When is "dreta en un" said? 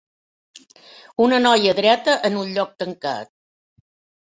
1.81-2.51